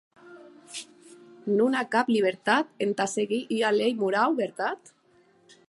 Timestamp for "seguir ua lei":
3.13-3.95